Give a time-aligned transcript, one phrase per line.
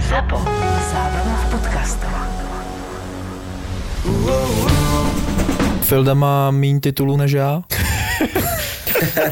[0.00, 0.38] Zapo.
[0.92, 2.10] Zábrná v podcastov.
[5.82, 7.62] Filda má míň titulů než já.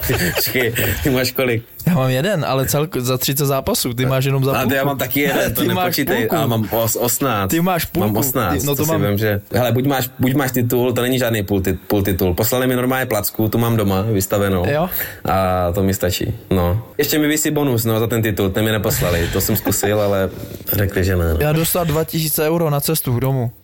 [0.34, 1.75] Počkej, ty máš kolik?
[1.96, 4.68] Já mám jeden, ale celko, za 30 zápasů, ty máš jenom za A půlku.
[4.68, 6.16] to já mám taky jeden, to Ty máš nepočítej.
[6.16, 6.36] půlku.
[6.36, 7.50] A mám os, 18.
[7.50, 8.08] Ty máš půlku.
[8.08, 9.40] Mám 18, Ty- no to, to si mám- vím, že...
[9.52, 12.34] Hele, buď máš, buď máš titul, to není žádný půl, tit, půl titul.
[12.34, 14.64] Poslali mi normálně placku, tu mám doma vystavenou.
[14.70, 14.88] Jo.
[15.24, 16.82] A to mi stačí, no.
[16.98, 19.28] Ještě mi vysí bonus, no, za ten titul, ten mi neposlali.
[19.32, 20.30] To jsem zkusil, ale
[20.72, 21.34] řekli, že ne.
[21.34, 21.40] no.
[21.40, 23.50] Já dostal 2000 euro na cestu k domu.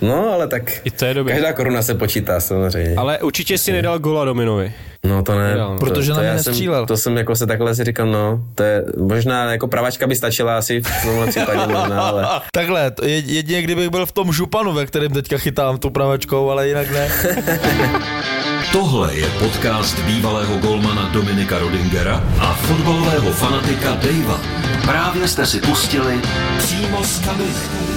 [0.00, 0.62] No, ale tak...
[0.84, 1.34] I to je dobré.
[1.34, 2.94] Každá koruna se počítá, samozřejmě.
[2.96, 4.72] Ale určitě si nedal gola Dominovi.
[5.04, 5.54] No to ne.
[5.58, 5.76] Jo.
[5.80, 6.80] Protože to, na mě nestřílel.
[6.80, 10.16] Jsem, to jsem jako se takhle si říkal, no, to je možná jako pravačka by
[10.16, 12.26] stačila asi v tomhle případě možná, ale...
[12.54, 16.50] Takhle, to je- jedině kdybych byl v tom županu, ve kterém teďka chytám tu pravačkou,
[16.50, 17.08] ale jinak ne.
[18.72, 24.40] Tohle je podcast bývalého golmana Dominika Rodingera a fotbalového fanatika Davea.
[24.82, 26.20] Právě jste si pustili
[26.58, 27.91] přímo z kabiny.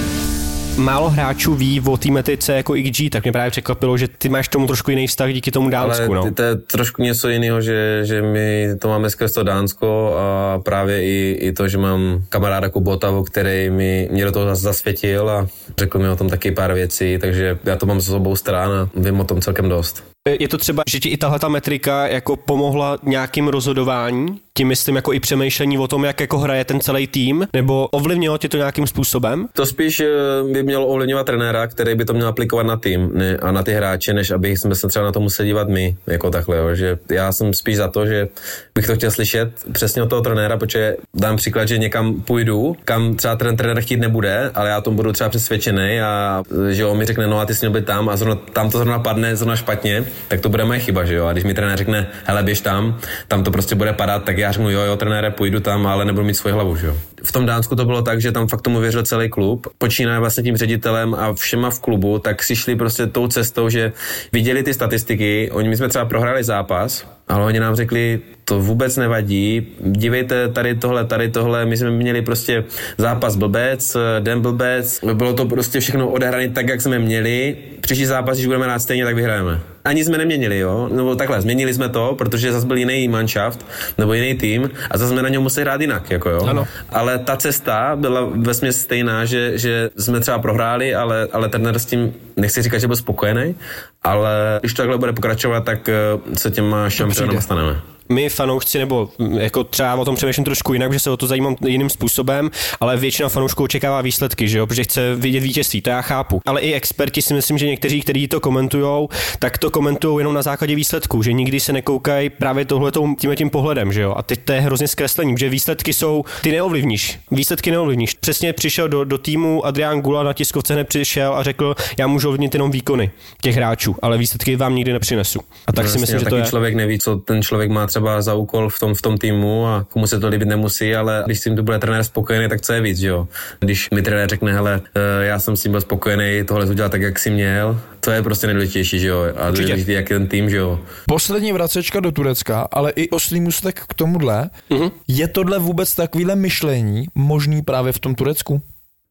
[0.77, 4.47] Málo hráčů ví o té metice jako XG, tak mě právě překvapilo, že ty máš
[4.47, 6.03] tomu trošku jiný vztah díky tomu Dánsku.
[6.05, 6.23] Ale no.
[6.23, 10.59] ty- to je trošku něco jiného, že, že my to máme skrz to Dánsko a
[10.59, 15.29] právě i, i to, že mám kamaráda Kubotavu, který mi, mě do toho zas- zasvětil
[15.29, 15.47] a
[15.79, 18.89] řekl mi o tom taky pár věcí, takže já to mám z obou stran a
[18.95, 20.14] vím o tom celkem dost.
[20.29, 24.39] Je to třeba, že ti i tahle ta metrika jako pomohla nějakým rozhodování?
[24.57, 27.47] Tím myslím jako i přemýšlení o tom, jak jako hraje ten celý tým?
[27.53, 29.47] Nebo ovlivnilo tě to nějakým způsobem?
[29.53, 30.07] To spíš eh,
[30.51, 33.73] by mělo ovlivňovat trenéra, který by to měl aplikovat na tým ne, a na ty
[33.73, 36.57] hráče, než aby jsme se třeba na to museli dívat my, jako takhle.
[36.57, 36.75] Jo.
[36.75, 38.27] Že já jsem spíš za to, že
[38.75, 43.15] bych to chtěl slyšet přesně od toho trenéra, protože dám příklad, že někam půjdu, kam
[43.15, 46.97] třeba ten trenér chtít nebude, ale já tom budu třeba přesvědčený a eh, že on
[46.97, 49.35] mi řekne, no a ty jsi měl být tam a zrovna, tam to zrovna padne
[49.35, 51.25] zrovna špatně, tak to bude moje chyba, že jo.
[51.25, 54.51] A když mi trenér řekne, hele, běž tam, tam to prostě bude padat, tak já
[54.51, 56.97] řeknu, jo, jo, trenére, půjdu tam, ale nebudu mít svoji hlavu, že jo.
[57.23, 59.67] V tom Dánsku to bylo tak, že tam fakt tomu věřil celý klub.
[59.77, 63.91] Počínaje vlastně tím ředitelem a všema v klubu, tak si šli prostě tou cestou, že
[64.33, 68.97] viděli ty statistiky, oni my jsme třeba prohráli zápas, ale oni nám řekli, to vůbec
[68.97, 72.63] nevadí, dívejte tady tohle, tady tohle, my jsme měli prostě
[72.97, 78.37] zápas blbec, den blbec, bylo to prostě všechno odehrané tak, jak jsme měli, příští zápas,
[78.37, 79.59] když budeme hrát stejně, tak vyhrajeme.
[79.85, 83.65] Ani jsme neměnili, jo, nebo takhle, změnili jsme to, protože zase byl jiný manšaft,
[83.97, 86.41] nebo jiný tým a zase jsme na něm museli hrát jinak, jako jo.
[86.47, 86.67] Ano.
[86.89, 91.85] Ale ta cesta byla ve stejná, že, že jsme třeba prohráli, ale, ale trenér s
[91.85, 93.55] tím, nechci říkat, že byl spokojený,
[94.03, 95.93] ale když to takhle bude pokračovat, tak eh,
[96.37, 96.89] se těma
[97.21, 97.94] Nada más, nada.
[98.09, 101.27] My fanoušci, nebo mm, jako třeba o tom přemýšlím trošku jinak, že se o to
[101.27, 105.89] zajímám jiným způsobem, ale většina fanoušků očekává výsledky, že jo, protože chce vidět vítězství, to
[105.89, 106.41] já chápu.
[106.45, 109.07] Ale i experti si myslím, že někteří, kteří to komentují,
[109.39, 113.49] tak to komentují jenom na základě výsledků, že nikdy se nekoukají právě tohletou tím tím
[113.49, 114.13] pohledem, že jo.
[114.17, 117.19] A teď to je hrozně zkreslení, že výsledky jsou, ty neovlivníš.
[117.31, 118.13] Výsledky neovlivníš.
[118.13, 122.53] Přesně přišel do, do týmu Adrián Gula na tiskovce nepřišel a řekl, já můžu ovlivnit
[122.53, 123.11] jenom výkony
[123.41, 125.39] těch hráčů, ale výsledky vám nikdy nepřinesu.
[125.67, 126.43] A tak No si myslím, že to je.
[126.45, 129.85] člověk neví, co ten člověk má třeba za úkol v tom, v tom týmu a
[129.89, 132.73] komu se to líbit nemusí, ale když s tím to bude trenér spokojený, tak co
[132.73, 133.27] je víc, že jo?
[133.59, 137.01] Když mi trenér řekne, hele, eh, já jsem s tím byl spokojený, tohle udělal tak,
[137.01, 139.19] jak jsi měl, to je prostě nejdůležitější, že jo?
[139.37, 140.79] A důležitý, jak je ten tým, že jo?
[141.07, 144.49] Poslední vracečka do Turecka, ale i oslý mustek k tomuhle.
[144.69, 144.81] Mhm.
[144.81, 144.91] Mm-hmm.
[145.07, 148.61] Je tohle vůbec takovýhle myšlení možný právě v tom Turecku?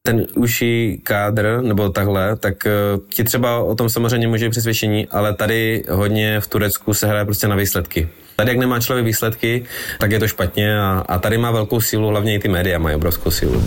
[0.05, 5.33] ten užší kádr, nebo takhle, tak uh, ti třeba o tom samozřejmě může přesvědčení, ale
[5.33, 8.09] tady hodně v Turecku se hraje prostě na výsledky.
[8.35, 9.65] Tady, jak nemá člověk výsledky,
[9.99, 12.95] tak je to špatně a, a tady má velkou sílu, hlavně i ty média mají
[12.95, 13.63] obrovskou sílu.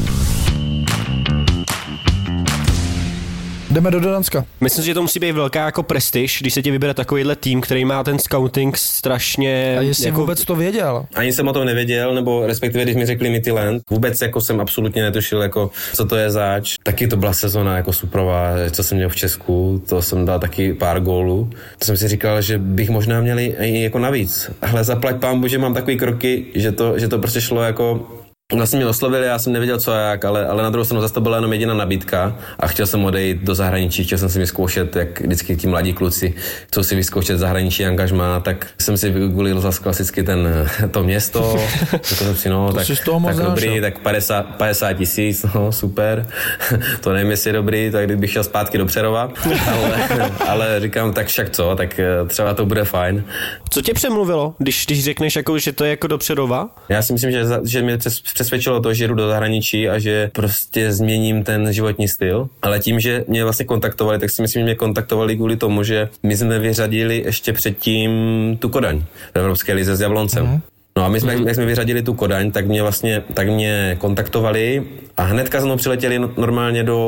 [3.78, 4.44] Jdeme do Dánska.
[4.60, 7.60] Myslím si, že to musí být velká jako prestiž, když se ti vybere takovýhle tým,
[7.60, 9.76] který má ten scouting strašně...
[9.78, 11.06] A jestli jako, vůbec to věděl?
[11.14, 15.02] Ani jsem o tom nevěděl, nebo respektive, když mi řekli Midtjylland, vůbec jako jsem absolutně
[15.02, 16.74] netušil, jako, co to je zač.
[16.82, 20.74] Taky to byla sezona jako suprová, co jsem měl v Česku, to jsem dal taky
[20.74, 21.50] pár gólů.
[21.78, 24.50] To jsem si říkal, že bych možná měl i jako navíc.
[24.62, 28.17] Ale zaplať pán že mám takový kroky, že to, že to prostě šlo jako
[28.54, 31.14] Vlastně mě oslovili, já jsem nevěděl co a jak, ale, ale na druhou stranu zase
[31.14, 34.96] to byla jenom jediná nabídka a chtěl jsem odejít do zahraničí, chtěl jsem si vyzkoušet,
[34.96, 36.34] jak vždycky ti mladí kluci
[36.68, 41.56] chcou si vyzkoušet zahraničí angažmá, tak jsem si vygulil zase klasicky ten, to město,
[41.90, 42.86] řekl jsem si, no, tak,
[43.26, 46.26] tak dobrý, tak 50, 50 tisíc, no super,
[47.00, 49.30] to nevím, jestli je dobrý, tak kdybych šel zpátky do Přerova,
[49.72, 50.08] ale,
[50.48, 53.24] ale říkám, tak však co, tak eh, třeba to bude fajn.
[53.70, 56.68] Co tě přemluvilo, když, když řekneš, jako, že to je jako do Přerova?
[56.88, 60.30] Já si myslím, že, že mě přes- přesvědčilo to, že jdu do zahraničí a že
[60.32, 62.48] prostě změním ten životní styl.
[62.62, 66.08] Ale tím, že mě vlastně kontaktovali, tak si myslím, že mě kontaktovali kvůli tomu, že
[66.22, 68.10] my jsme vyřadili ještě předtím
[68.58, 69.02] tu Kodaň
[69.34, 70.46] v Evropské lize s Jabloncem.
[70.46, 70.60] Mm.
[70.96, 74.84] No a my jsme, jak jsme vyřadili tu Kodaň, tak mě vlastně, tak mě kontaktovali
[75.16, 76.98] a hnedka za mnou přiletěli no- normálně do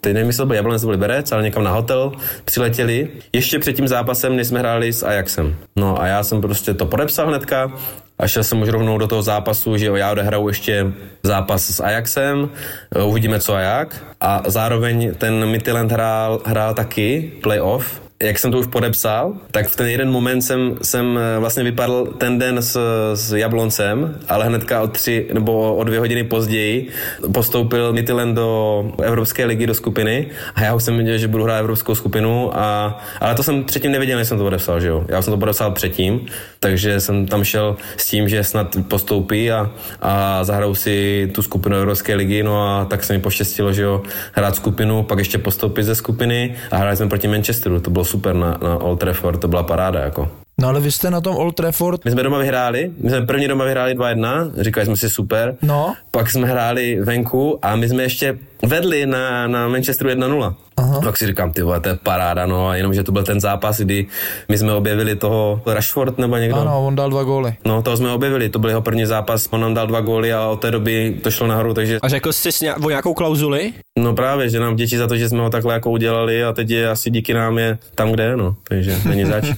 [0.00, 2.12] Teď nevím, jestli to byl Jablonec, byl Liberec, ale někam na hotel
[2.44, 3.08] přiletěli.
[3.32, 5.56] Ještě před tím zápasem, než jsme hráli s Ajaxem.
[5.76, 7.72] No a já jsem prostě to podepsal hnedka
[8.18, 10.92] a šel jsem už rovnou do toho zápasu, že jo, já odehraju ještě
[11.22, 12.50] zápas s Ajaxem,
[12.96, 14.04] eh, uvidíme co a jak.
[14.20, 19.76] A zároveň ten Midtjylland hrál, hrál taky playoff, jak jsem to už podepsal, tak v
[19.76, 22.80] ten jeden moment jsem, jsem eh, vlastně vypadl ten den s,
[23.14, 26.88] s Jabloncem, ale hnedka o tři nebo o dvě hodiny později
[27.34, 30.26] postoupil Midtjylland do Evropské ligy do skupiny.
[30.54, 33.92] A já už jsem věděl, že budu hrát Evropskou skupinu, a, ale to jsem předtím
[33.92, 35.04] nevěděl, než jsem to podepsal, že jo.
[35.08, 36.26] Já jsem to podepsal předtím,
[36.60, 39.70] takže jsem tam šel s tím, že snad postoupí a,
[40.00, 44.02] a zahrajou si tu skupinu Evropské ligy, no a tak se mi poštěstilo, že jo,
[44.32, 48.34] hrát skupinu, pak ještě postoupit ze skupiny a hráli jsme proti Manchesteru, to bylo super
[48.34, 50.28] na, na Old Trafford, to byla paráda, jako.
[50.60, 53.48] No ale vy jste na tom Old Trafford, My jsme doma vyhráli, my jsme první
[53.48, 55.56] doma vyhráli 2-1, říkali jsme si super.
[55.62, 55.94] No.
[56.10, 60.54] Pak jsme hráli venku a my jsme ještě vedli na, na Manchesteru 1-0.
[60.76, 61.00] Aha.
[61.04, 63.40] Tak si říkám, ty vole, to je paráda, no a jenom, že to byl ten
[63.40, 64.06] zápas, kdy
[64.48, 66.56] my jsme objevili toho Rashford nebo někdo.
[66.60, 67.54] ano, on dal dva góly.
[67.64, 70.46] No, toho jsme objevili, to byl jeho první zápas, on nám dal dva góly a
[70.46, 73.72] od té doby to šlo nahoru, takže A řekl jsi si o nějakou klauzuli?
[73.98, 76.70] no právě, že nám děti za to, že jsme ho takhle jako udělali a teď
[76.70, 79.44] je asi díky nám je tam, kde je, no, takže není zač.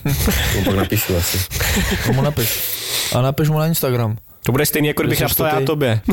[0.55, 1.39] to pak napíšu asi.
[2.07, 2.61] Tomu napiš.
[3.15, 4.17] A napiš mu na Instagram.
[4.43, 6.01] To bude stejný, jako kdybych napsal to já tobě.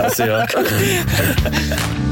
[0.06, 0.36] Asi jo.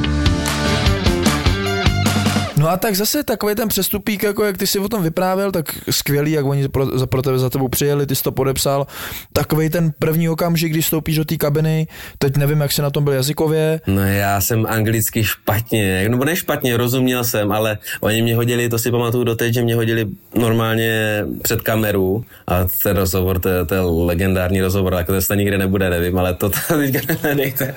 [2.60, 5.78] No a tak zase takový ten přestupík, jako jak ty si o tom vyprávěl, tak
[5.90, 8.86] skvělý, jak oni pro, za, pro tebe za tebou přijeli, ty jsi to podepsal.
[9.32, 11.86] Takový ten první okamžik, když vstoupíš do té kabiny,
[12.18, 16.36] teď nevím, jak jsi na tom byl jazykově, No já jsem anglicky špatně, nebo ne
[16.36, 21.24] špatně, rozuměl jsem, ale oni mě hodili, to si pamatuju doteď, že mě hodili normálně
[21.42, 25.90] před kameru a ten rozhovor, to, to je legendární rozhovor, tak to snad nikde nebude,
[25.90, 27.74] nevím, ale to tam teďka nedejte.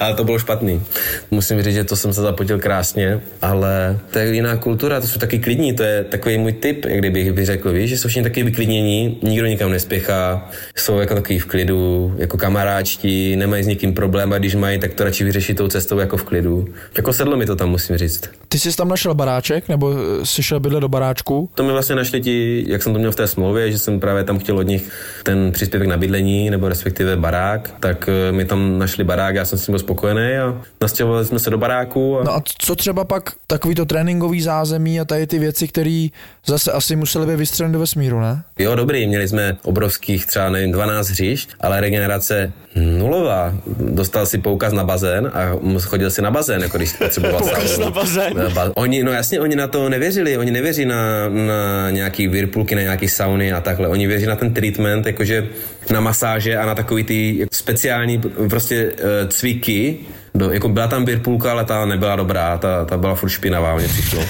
[0.00, 0.82] Ale to bylo špatný.
[1.30, 5.20] Musím říct, že to jsem se zapotil krásně, ale to je jiná kultura, to jsou
[5.20, 8.22] taky klidní, to je takový můj tip, jak kdybych bych řekl, víš, že jsou všichni
[8.22, 13.94] taky vyklidnění, nikdo nikam nespěchá, jsou jako takový v klidu, jako kamaráčti, nemají s nikým
[13.94, 16.68] problém a když mají, tak to radši vyřeší tou cestou jako v klidu.
[16.96, 18.30] Jako sedlo mi to tam, musím říct.
[18.48, 21.50] ty jsi tam našel baráček, nebo eh, jsi šel bydlet do baráčku?
[21.54, 24.24] To mi vlastně našli ti, jak jsem to měl v té smlouvě, že jsem právě
[24.24, 24.90] tam chtěl od nich
[25.22, 29.58] ten příspěvek na bydlení, nebo respektive barák, tak eh, mi tam našli barák, já jsem
[29.58, 32.18] s tím byl spokojený a nastěhovali jsme se do baráku.
[32.18, 32.24] A...
[32.24, 36.08] No a co třeba pak takový to tréninkový zázemí a tady ty věci, které
[36.46, 38.42] zase asi museli být vystřeleny do vesmíru, ne?
[38.58, 43.54] Jo, dobrý, měli jsme obrovských třeba, nevím, 12 hřišť, ale regenerace nulová.
[43.80, 47.84] Dostal si poukaz na bazén a chodil si na bazén, jako když potřeboval Poukaz saunu.
[47.84, 48.32] na bazén?
[48.36, 52.74] Na ba- oni, no jasně, oni na to nevěřili, oni nevěří na, na nějaký virpulky,
[52.74, 53.88] na nějaký sauny a takhle.
[53.88, 55.48] Oni věří na ten treatment, jakože
[55.92, 58.20] na masáže a na takový ty speciální
[58.50, 59.96] prostě uh, cviky,
[60.34, 63.88] do, jako byla tam virpulka, ale ta nebyla dobrá, ta, ta byla furt špinavá, mně
[63.88, 64.22] přišlo.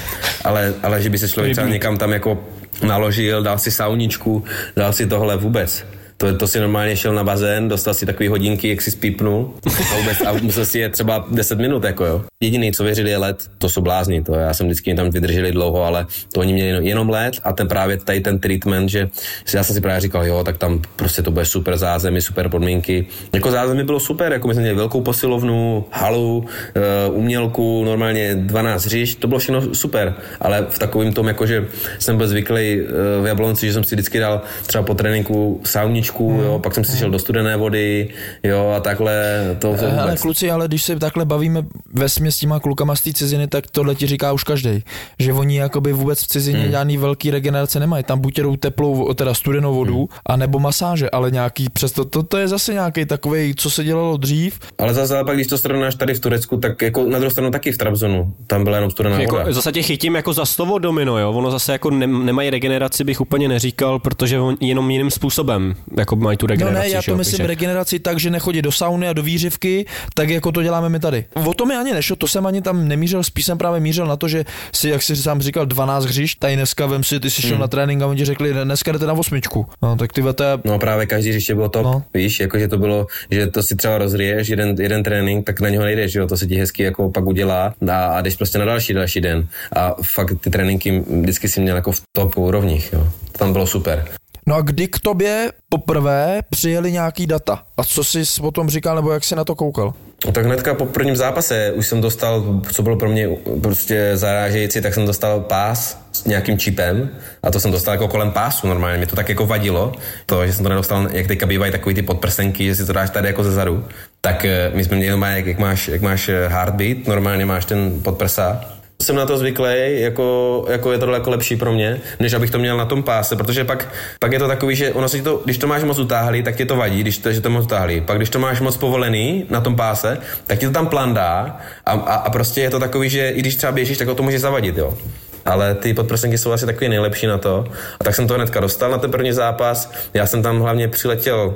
[0.44, 2.44] Ale, ale že by se člověk třeba někam tam jako
[2.86, 4.44] naložil, dal si sauničku,
[4.76, 5.84] dal si tohle vůbec.
[6.20, 9.54] To, to si normálně šel na bazén, dostal si takový hodinky, jak si spípnul
[9.92, 12.24] a, vůbec, a musel si je třeba 10 minut, jako jo.
[12.42, 15.84] Jediný, co věřili, je let, to jsou blázni, to já jsem vždycky tam vydrželi dlouho,
[15.84, 19.08] ale to oni měli jenom- let a ten právě tady ten treatment, že
[19.54, 23.06] já jsem si právě říkal, jo, tak tam prostě to bude super zázemí, super podmínky.
[23.32, 26.44] Jako zázemí bylo super, jako my jsme měli velkou posilovnu, halu,
[26.74, 31.66] e, umělku, normálně 12 hřišť, to bylo všechno super, ale v takovém tom, jakože
[31.98, 32.84] jsem byl zvyklý e,
[33.22, 36.07] v Jablonci, že jsem si vždycky dal třeba po tréninku sauničku,
[36.42, 38.08] jo, pak jsem si šel do studené vody,
[38.42, 40.22] jo, a takhle, to, to Ale vůbec.
[40.22, 41.62] kluci, ale když se takhle bavíme
[41.94, 44.84] ve směs s těma klukama z té ciziny, tak tohle ti říká už každý,
[45.18, 46.70] že oni jakoby vůbec v cizině hmm.
[46.70, 48.04] žádný velký regenerace nemají.
[48.04, 50.08] Tam buď jedou teplou, teda studenou vodu, hmm.
[50.26, 54.16] a nebo masáže, ale nějaký přesto, to, to je zase nějaký takový, co se dělalo
[54.16, 54.58] dřív.
[54.78, 57.50] Ale zase ale pak, když to srovnáš tady v Turecku, tak jako na druhou stranu
[57.50, 59.38] taky v Trabzonu, tam byla jenom studená voda.
[59.38, 61.32] Jako, zase tě chytím jako za slovo domino, jo.
[61.32, 65.74] Ono zase jako ne, nemají regeneraci, bych úplně neříkal, protože on, jenom jiným způsobem.
[65.98, 66.88] Jako mají tu No regeneraci.
[66.88, 69.86] ne, já to jo, myslím takže- regeneraci tak, že nechodí do sauny a do výřivky,
[70.14, 71.24] tak jako to děláme my tady.
[71.46, 74.16] O to mi ani nešlo, to jsem ani tam nemířil, spíš jsem právě mířil na
[74.16, 77.42] to, že si, jak jsi sám říkal, 12 hřiš, tady dneska vem si, ty jsi
[77.42, 79.66] šel na trénink a oni ti řekli, dneska jdete na osmičku.
[79.82, 81.92] No, tak ty je No právě každý hřiště bylo top, No.
[81.92, 82.02] no.
[82.14, 85.84] víš, jakože to bylo, že to si třeba rozriješ jeden, jeden trénink, tak na něho
[85.84, 88.94] nejdeš, jo, to se ti hezky jako pak udělá a, a jdeš prostě na další,
[88.94, 89.48] další den.
[89.76, 93.08] A fakt ty tréninky vždycky si měl jako v top úrovních, jo.
[93.32, 94.04] To tam bylo super.
[94.48, 97.62] No a kdy k tobě poprvé přijeli nějaký data?
[97.76, 99.94] A co jsi o tom říkal, nebo jak jsi na to koukal?
[100.26, 103.28] No tak hnedka po prvním zápase už jsem dostal, co bylo pro mě
[103.62, 107.10] prostě zarážející, tak jsem dostal pás s nějakým čipem
[107.42, 109.92] a to jsem dostal jako kolem pásu normálně, mě to tak jako vadilo,
[110.26, 113.10] to, že jsem to nedostal, jak teďka bývají takový ty podprsenky, že si to dáš
[113.10, 113.84] tady jako ze zadu,
[114.20, 118.00] tak eh, my jsme měli jak, jak, máš, jak máš eh, heartbeat, normálně máš ten
[118.02, 122.50] podprsa, jsem na to zvyklý, jako, jako je to daleko lepší pro mě, než abych
[122.50, 123.88] to měl na tom páse, protože pak,
[124.18, 126.64] pak je to takový, že ono si to, když to máš moc utáhlý, tak ti
[126.64, 128.00] to vadí, když to, že to moc utáhlý.
[128.00, 131.92] Pak když to máš moc povolený na tom páse, tak ti to tam plandá a,
[131.92, 134.38] a, a prostě je to takový, že i když třeba běžíš, tak o to může
[134.38, 134.98] zavadit, jo.
[135.46, 137.64] Ale ty podprsenky jsou asi takový nejlepší na to.
[138.00, 139.92] A tak jsem to hnedka dostal na ten první zápas.
[140.14, 141.54] Já jsem tam hlavně přiletěl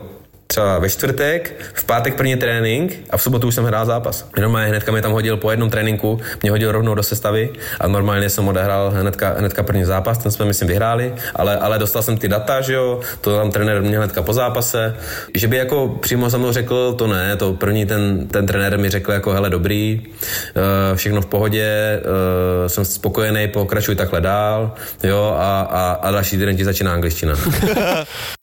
[0.52, 4.28] třeba ve čtvrtek, v pátek první trénink a v sobotu už jsem hrál zápas.
[4.40, 8.30] Normálně hnedka mě tam hodil po jednom tréninku, mě hodil rovnou do sestavy a normálně
[8.30, 12.28] jsem odehrál hnedka, hnedka první zápas, ten jsme myslím vyhráli, ale, ale dostal jsem ty
[12.28, 14.96] data, že jo, to tam trenér mě hnedka po zápase,
[15.34, 18.90] že by jako přímo za mnou řekl, to ne, to první ten, ten trenér mi
[18.90, 25.36] řekl jako hele dobrý, eh, všechno v pohodě, eh, jsem spokojený, pokračuj takhle dál, jo,
[25.38, 27.34] a, a, a další den ti začíná angličtina.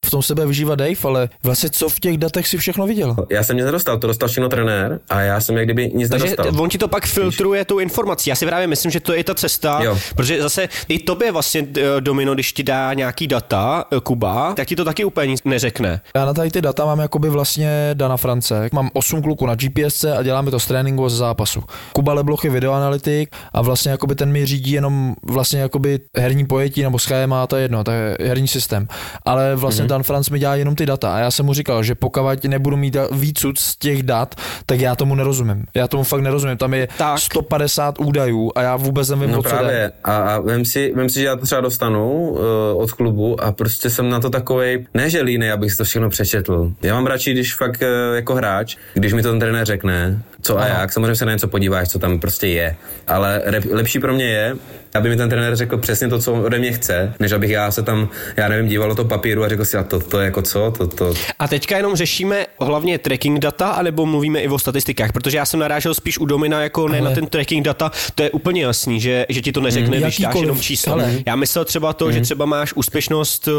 [0.10, 3.16] V tom sebe vyžívá Dave, ale vlastně co v těch datech si všechno viděl?
[3.30, 6.26] Já jsem nic nedostal, to dostal všechno trenér a já jsem jak kdyby nic Takže
[6.26, 6.62] nedostal.
[6.62, 8.30] on ti to pak filtruje tu informaci.
[8.30, 9.98] Já si právě myslím, že to je ta cesta, Jo.
[10.16, 14.68] protože zase i tobě vlastně eh, Domino, když ti dá nějaký data, eh, Kuba, tak
[14.68, 16.02] ti to taky úplně nic neřekne.
[16.16, 18.70] Já na tady ty data mám jakoby vlastně Dana France.
[18.74, 21.64] Mám 8 kluků na GPSC a děláme to z tréninku a z zápasu.
[21.94, 26.84] Kuba Lebloch je videoanalytik a vlastně jakoby ten mi řídí jenom vlastně jakoby herní pojetí
[26.84, 28.88] nebo schéma, to je jedno, to je herní systém.
[29.26, 29.88] Ale vlastně mm-hmm.
[29.88, 32.78] Dan France mi dělá jenom ty data a já jsem mu říkal, že pokud nebudu
[32.78, 35.66] mít víc z těch dat, tak já tomu nerozumím.
[35.76, 36.58] Já tomu fakt nerozumím.
[36.58, 37.20] Tam je Tak.
[37.20, 39.56] 150 údajů a já vůbec nevím, No o co jde.
[39.58, 39.92] právě.
[40.04, 42.38] A, a vem, si, vem si, že já to třeba dostanu uh,
[42.82, 46.10] od klubu a prostě jsem na to takovej, ne že línej, abych si to všechno
[46.10, 46.72] přečetl.
[46.82, 50.60] Já mám radši, když fakt uh, jako hráč, když mi to ten trenér řekne, co
[50.60, 52.76] a jak, samozřejmě se na něco podíváš, co tam prostě je.
[53.08, 54.56] Ale rep, lepší pro mě je,
[54.94, 57.84] aby mi ten trenér řekl přesně to, co ode mě chce, než abych já se
[57.84, 60.74] tam, já nevím, díval toho papíru a řekl si, a to, to je jako co,
[60.78, 65.38] to, to, A teďka jenom řešíme hlavně tracking data, anebo mluvíme i o statistikách, protože
[65.38, 68.32] já jsem narážel spíš u Domina jako ne Ale- na ten tracking data, to je
[68.32, 70.94] úplně jasný, že, že ti to neřekne, Mm, když dáš jenom číslo.
[70.94, 73.50] ale- Já myslel třeba to, že třeba máš úspěšnost,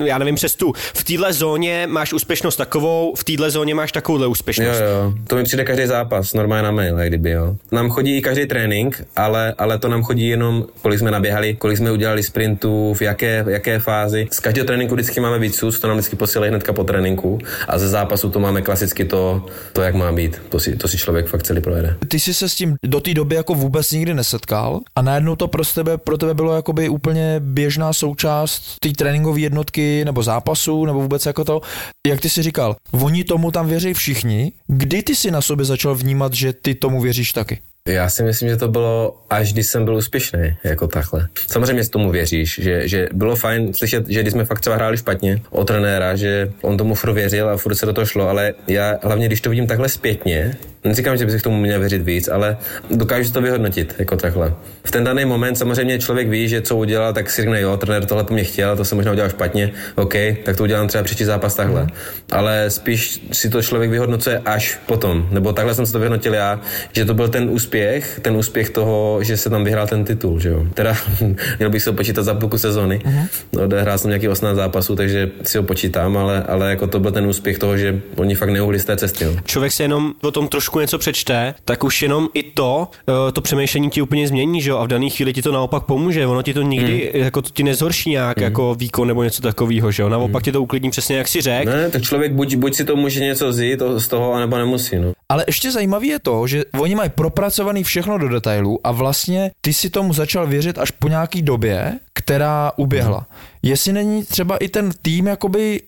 [0.00, 3.92] eh, já nevím, přes tu, v téhle zóně máš úspěšnost takovou, v téhle zóně máš
[3.92, 4.78] takovouhle Jo, úspěšnost.
[4.80, 7.56] jo, to mi přijde každý zápas, normálně na mail, jak kdyby, jo.
[7.72, 11.92] Nám chodí každý trénink, ale, ale to nám chodí jenom, kolik jsme naběhali, kolik jsme
[11.92, 14.28] udělali sprintů, v jaké, jaké fázi.
[14.32, 17.38] Z každého tréninku vždycky máme víc to nám vždycky posílají hnedka po tréninku
[17.68, 20.40] a ze zápasu to máme klasicky to, to jak má být.
[20.48, 21.96] To si, to si člověk fakt celý projede.
[22.08, 25.48] Ty jsi se s tím do té doby jako vůbec nikdy nesetkal a najednou to
[25.48, 31.00] pro tebe, pro tebe bylo jakoby úplně běžná součást té tréninkové jednotky nebo zápasu nebo
[31.00, 31.60] vůbec jako to.
[32.06, 34.52] Jak ty si říkal, oni tomu tam věří všichni.
[34.66, 37.60] Kdy ty si na sobě začal vnímat, že ty tomu věříš taky?
[37.88, 41.28] Já si myslím, že to bylo až když jsem byl úspěšný, jako takhle.
[41.46, 44.96] Samozřejmě s tomu věříš, že, že bylo fajn slyšet, že když jsme fakt třeba hráli
[44.96, 48.54] špatně o trenéra, že on tomu furt věřil a furt se do toho šlo, ale
[48.66, 52.56] já hlavně když to vidím takhle zpětně, neříkám, že bych tomu měl věřit víc, ale
[52.90, 54.54] dokážu to vyhodnotit, jako takhle.
[54.84, 58.04] V ten daný moment samozřejmě člověk ví, že co udělal, tak si řekne, jo, trenér
[58.04, 61.24] tohle po mě chtěl, to jsem možná udělal špatně, OK, tak to udělám třeba příští
[61.24, 61.86] zápas takhle.
[62.30, 66.60] Ale spíš si to člověk vyhodnocuje až potom, nebo takhle jsem si to vyhodnotil já,
[66.92, 70.48] že to byl ten úspěch, ten úspěch toho, že se tam vyhrál ten titul, že
[70.48, 70.66] jo.
[70.74, 70.96] Teda
[71.58, 73.64] měl bych si ho počítat za půlku sezóny, uh-huh.
[73.64, 77.26] odehrál jsem nějaký 18 zápasů, takže si ho počítám, ale, ale jako to byl ten
[77.26, 79.24] úspěch toho, že oni fakt neuhli z té cesty.
[79.24, 79.32] No.
[79.44, 83.40] Člověk se jenom o tom trošku něco přečte, tak už jenom i to, eh, to
[83.40, 86.42] přemýšlení ti úplně změní, že jo, a v dané chvíli ti to naopak pomůže, ono
[86.42, 87.22] ti to nikdy Hmm.
[87.24, 90.62] jako to ti nezhorší nějak jako výkon nebo něco takového, že jo, naopak ti to
[90.62, 91.70] uklidní přesně jak si řekl.
[91.70, 94.96] Ne, tak člověk buď, buď si to může něco vzít z toho, anebo nemusí.
[94.96, 95.12] No.
[95.28, 99.72] Ale ještě zajímavé je to, že oni mají propracovaný všechno do detailů a vlastně ty
[99.72, 103.26] si tomu začal věřit až po nějaký době, která uběhla.
[103.62, 105.80] Jestli není třeba i ten tým jakoby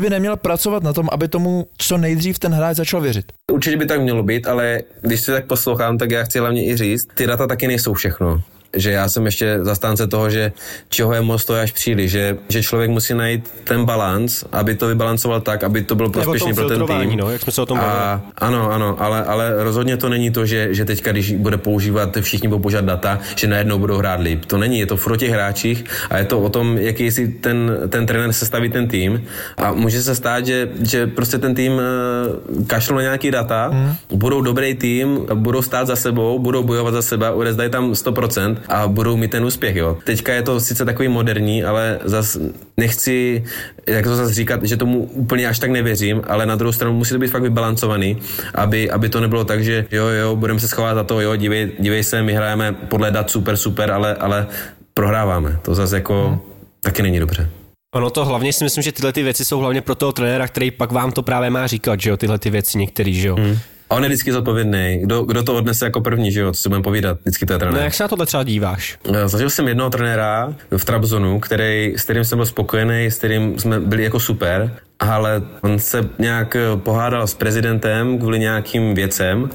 [0.00, 3.32] by neměl pracovat na tom, aby tomu co nejdřív ten hráč začal věřit.
[3.52, 6.76] Určitě by tak mělo být, ale když se tak poslouchám, tak já chci hlavně i
[6.76, 8.42] říct, ty data taky nejsou všechno.
[8.76, 10.52] Že já jsem ještě zastánce toho, že
[10.88, 14.74] čeho je moc, to je až příliš, že, že člověk musí najít ten balans, aby
[14.74, 17.16] to vybalancoval tak, aby to bylo prospěšný pro ten tým.
[17.16, 20.46] No, jak jsme se o tom a, ano, ano, ale, ale rozhodně to není to,
[20.46, 24.44] že, že teďka, když bude používat, všichni budou používat data, že najednou budou hrát líp.
[24.44, 27.78] To není, je to o těch hráčích a je to o tom, jaký si ten,
[27.88, 29.24] ten trenér sestaví ten tým
[29.56, 33.94] a může se stát, že, že prostě ten tým eh, kašlou na nějaký data, hmm.
[34.12, 38.88] budou dobrý tým, budou stát za sebou, budou bojovat za sebe, odezdají tam 100% a
[38.88, 39.76] budou mít ten úspěch.
[39.76, 39.98] Jo.
[40.04, 42.38] Teďka je to sice takový moderní, ale zas
[42.76, 43.44] nechci,
[43.86, 47.14] jak to zase říkat, že tomu úplně až tak nevěřím, ale na druhou stranu musí
[47.14, 48.18] to být fakt vybalancovaný,
[48.54, 51.72] aby, aby to nebylo tak, že jo, jo, budeme se schovat za to, jo, dívej,
[51.78, 54.46] dívej se, my hrajeme podle dat super, super, ale, ale
[54.94, 55.58] prohráváme.
[55.62, 56.38] To zase jako hmm.
[56.80, 57.50] taky není dobře.
[57.94, 60.70] Ono to hlavně si myslím, že tyhle ty věci jsou hlavně pro toho trenéra, který
[60.70, 63.36] pak vám to právě má říkat, že jo, tyhle ty věci některý, že jo.
[63.36, 63.58] Hmm.
[63.90, 64.98] A on je vždycky zodpovědný.
[65.02, 67.58] Kdo, kdo to odnese jako první, že jo, co si budeme povídat, vždycky to je
[67.58, 67.78] trenér.
[67.78, 68.98] No jak se na tohle třeba díváš?
[69.14, 73.58] Eh, zažil jsem jednoho trenéra v Trabzonu, který, s kterým jsem byl spokojený, s kterým
[73.58, 79.50] jsme byli jako super, ale on se nějak pohádal s prezidentem kvůli nějakým věcem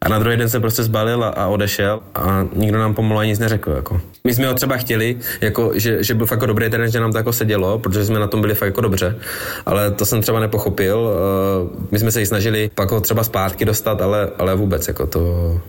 [0.00, 3.30] a na druhý den se prostě zbalil a, a odešel a nikdo nám pomalu ani
[3.30, 3.70] nic neřekl.
[3.70, 4.00] Jako.
[4.24, 7.12] My jsme ho třeba chtěli, jako, že, že byl fakt jako dobrý trenér, že nám
[7.12, 9.18] to jako sedělo, protože jsme na tom byli fakt jako dobře,
[9.66, 10.98] ale to jsem třeba nepochopil.
[10.98, 15.06] Uh, my jsme se i snažili pak ho třeba zpátky dostat, ale, ale vůbec jako
[15.06, 15.20] to...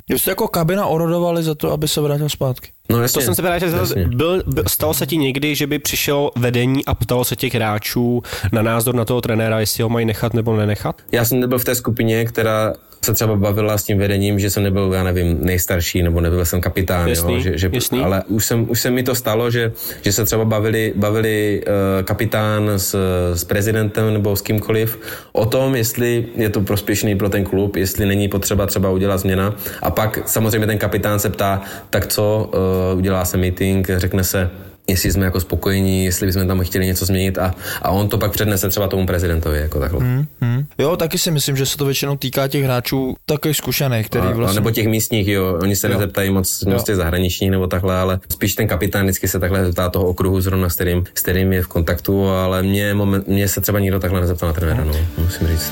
[0.09, 2.69] Jste jako kabina orodovali za to, aby se vrátil zpátky?
[2.89, 6.29] No jasně, to jsem se že byl, byl, stalo se ti někdy, že by přišel
[6.35, 10.33] vedení a ptalo se těch hráčů na názor na toho trenéra, jestli ho mají nechat
[10.33, 11.01] nebo nenechat?
[11.11, 12.73] Já jsem nebyl v té skupině, která
[13.05, 16.61] se třeba bavila s tím vedením, že jsem nebyl, já nevím, nejstarší, nebo nebyl jsem
[16.61, 17.99] kapitán, jasný, jo, že, že, jasný.
[17.99, 22.03] ale už, jsem, už se mi to stalo, že, že se třeba bavili, bavili uh,
[22.03, 22.95] kapitán s,
[23.33, 24.99] s prezidentem nebo s kýmkoliv
[25.31, 29.55] o tom, jestli je to prospěšný pro ten klub, jestli není potřeba třeba udělat změna.
[29.81, 32.49] A pak samozřejmě ten kapitán se ptá, tak co,
[32.91, 34.49] uh, udělá se meeting, řekne se,
[34.89, 38.31] jestli jsme jako spokojení, jestli bychom tam chtěli něco změnit a, a on to pak
[38.31, 39.99] přednese třeba tomu prezidentovi, jako takhle.
[39.99, 40.65] Hmm, hmm.
[40.77, 44.31] Jo, taky si myslím, že se to většinou týká těch hráčů takových zkušených, který a,
[44.31, 44.57] vlastně...
[44.57, 45.93] A nebo těch místních, jo, oni se jo.
[45.93, 49.89] nezeptají moc, moc těch zahraničních nebo takhle, ale spíš ten kapitán vždycky se takhle zeptá
[49.89, 53.61] toho okruhu zrovna, s kterým, s kterým je v kontaktu, ale mě, moment, mě se
[53.61, 55.71] třeba nikdo takhle nezeptal na trenéra, no, musím říct.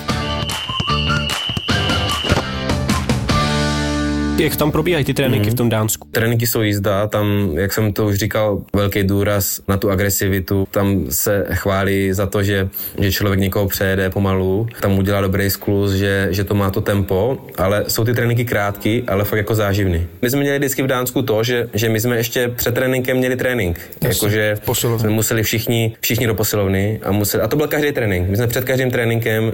[4.40, 5.54] Jak tam probíhají ty tréninky mm.
[5.54, 6.08] v tom Dánsku?
[6.12, 10.68] Tréninky jsou jízda, tam, jak jsem to už říkal, velký důraz na tu agresivitu.
[10.72, 15.92] Tam se chválí za to, že, že člověk někoho přejede pomalu, tam udělá dobrý sklus,
[15.92, 20.08] že, že to má to tempo, ale jsou ty tréninky krátké, ale fakt jako záživný.
[20.22, 23.36] My jsme měli vždycky v Dánsku to, že, že my jsme ještě před tréninkem měli
[23.36, 23.80] trénink.
[24.02, 24.58] Jakože
[24.98, 28.30] jsme museli všichni, všichni do posilovny a, museli, a to byl každý trénink.
[28.30, 29.52] My jsme před každým tréninkem uh,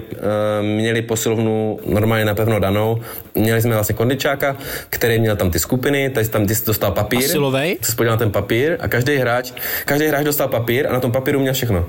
[0.66, 3.00] měli posilovnu normálně napevno danou.
[3.34, 4.56] Měli jsme vlastně kondičáka,
[4.90, 7.18] který měl tam ty skupiny, tady tam ty dostal papír.
[7.18, 7.78] Asilovej?
[7.82, 9.52] Se podíval na ten papír a každý hráč,
[9.84, 11.86] každý hráč dostal papír a na tom papíru měl všechno.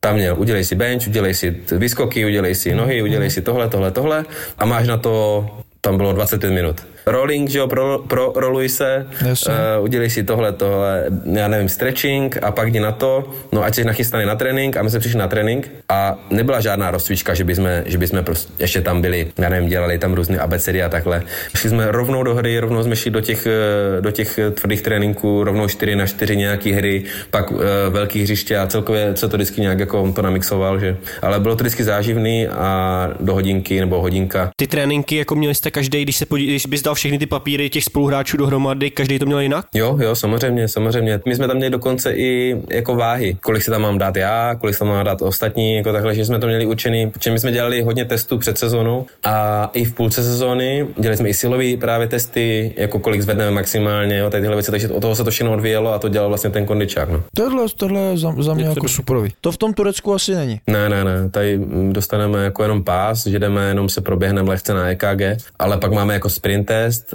[0.00, 3.90] Tam měl, udělej si bench, udělej si vyskoky, udělej si nohy, udělej si tohle, tohle,
[3.90, 4.24] tohle
[4.58, 5.46] a máš na to,
[5.80, 10.52] tam bylo 25 minut rolling, že jo, pro, pro roluj se, uh, udělej si tohle,
[10.52, 14.76] tohle, já nevím, stretching a pak jdi na to, no ať jsi nachystaný na trénink
[14.76, 18.52] a my jsme přišli na trénink a nebyla žádná rozcvička, že bychom, že bychom prostě
[18.58, 21.22] ještě tam byli, já nevím, dělali tam různé abecedy a takhle.
[21.56, 25.44] Šli jsme rovnou do hry, rovnou jsme šli do těch, eh, do těch tvrdých tréninků,
[25.44, 27.58] rovnou 4 na 4 nějaký hry, pak uh,
[27.90, 31.56] velký hřiště a celkově se to vždycky nějak jako on to namixoval, že, ale bylo
[31.56, 34.50] to vždycky záživný a do hodinky nebo hodinka.
[34.56, 37.70] Ty tréninky jako měli jste každý, když se podí, když bys dal všechny ty papíry
[37.70, 39.66] těch spoluhráčů dohromady, každý to měl jinak?
[39.74, 41.20] Jo, jo, samozřejmě, samozřejmě.
[41.26, 44.74] My jsme tam měli dokonce i jako váhy, kolik si tam mám dát já, kolik
[44.74, 47.52] si tam mám dát ostatní, jako takhle, že jsme to měli učený, protože my jsme
[47.52, 52.08] dělali hodně testů před sezónou a i v půlce sezóny dělali jsme i silový právě
[52.08, 55.52] testy, jako kolik zvedneme maximálně, jo, tady tyhle věci, takže od toho se to všechno
[55.52, 57.08] odvíjelo a to dělal vlastně ten kondičák.
[57.08, 57.22] No.
[57.36, 58.88] Tohle, tohle je za, za mě je jako to...
[58.88, 59.30] superový.
[59.40, 60.60] To v tom Turecku asi není.
[60.66, 61.60] Ne, ne, ne, tady
[61.92, 66.14] dostaneme jako jenom pás, že jdeme, jenom se proběhneme lehce na EKG, ale pak máme
[66.14, 67.14] jako sprint test,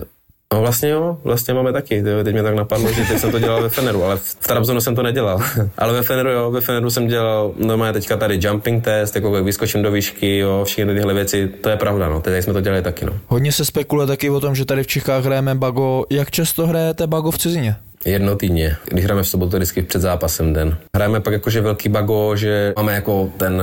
[0.53, 2.03] No vlastně jo, vlastně máme taky.
[2.23, 4.95] Teď mě tak napadlo, že teď jsem to dělal ve Feneru, ale v Trabzonu jsem
[4.95, 5.39] to nedělal.
[5.77, 9.45] ale ve Feneru jo, ve Feneru jsem dělal normálně teďka tady jumping test, jako jak
[9.45, 12.21] vyskočím do výšky, jo, všechny tyhle věci, to je pravda, no.
[12.21, 13.13] Teď jsme to dělali taky, no.
[13.27, 16.03] Hodně se spekuluje taky o tom, že tady v Čechách hrajeme bago.
[16.09, 17.75] Jak často hrajete bago v cizině?
[18.05, 20.77] Jedno týdně, když hrajeme v sobotu vždycky před zápasem den.
[20.95, 23.61] Hrajeme pak jakože velký bago, že máme jako ten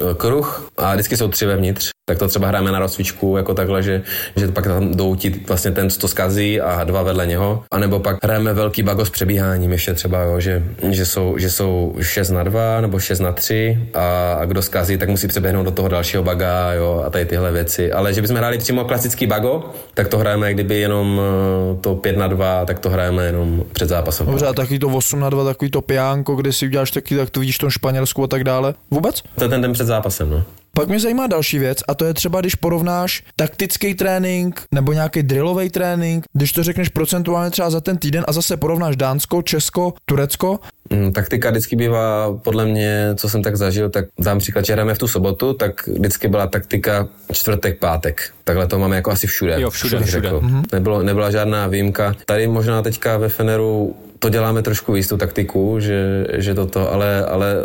[0.00, 3.82] uh, kruh a vždycky jsou tři vevnitř tak to třeba hrajeme na rozcvičku jako takhle,
[3.82, 4.02] že,
[4.36, 7.62] že pak tam doutit vlastně ten, co to skazí a dva vedle něho.
[7.72, 11.50] A nebo pak hrajeme velký bago s přebíháním ještě třeba, jo, že, že, jsou, že
[11.50, 15.64] jsou 6 na 2 nebo 6 na 3 a, a kdo skazí, tak musí přeběhnout
[15.64, 17.92] do toho dalšího baga jo, a tady tyhle věci.
[17.92, 22.16] Ale že bychom hráli přímo klasický bago, tak to hrajeme kdyby jenom eh, to 5
[22.16, 24.26] na 2, tak to hrajeme jenom před zápasem.
[24.26, 27.30] Dobře, a takový to 8 na 2, takový to pijánko, kde si uděláš taky, tak
[27.30, 28.74] to vidíš v tom Španělsku a tak dále.
[28.90, 29.22] Vůbec?
[29.34, 30.42] To je ten den před zápasem, no.
[30.74, 35.22] Pak mě zajímá další věc a to je třeba, když porovnáš taktický trénink nebo nějaký
[35.22, 39.92] drillový trénink, když to řekneš procentuálně třeba za ten týden a zase porovnáš Dánsko, Česko,
[40.04, 40.60] Turecko,
[40.92, 44.94] Mm, Taktika vždycky bývá, podle mě, co jsem tak zažil, tak dám příklad, že hrajeme
[44.94, 48.30] v tu sobotu, tak vždycky byla taktika čtvrtek, pátek.
[48.44, 49.60] Takhle to máme jako asi všude.
[49.60, 50.28] Jo, všude, bych všude.
[50.28, 50.40] řekl.
[50.72, 52.14] Nebylo, nebyla žádná výjimka.
[52.26, 57.24] Tady možná teďka ve Feneru to děláme trošku víc, tu taktiku, že, že toto, ale,
[57.26, 57.64] ale